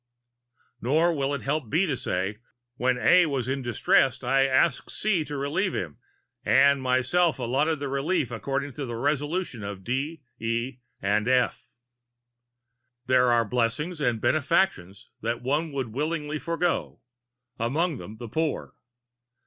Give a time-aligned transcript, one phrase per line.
[0.81, 2.39] Nor will it help B to say,
[2.75, 5.99] "When A was in distress I asked C to relieve him,
[6.43, 11.69] and myself allotted the relief according to a resolution of D, E and F."
[13.05, 16.99] There are blessings and benefactions that one would willingly forego
[17.59, 18.73] among them the poor.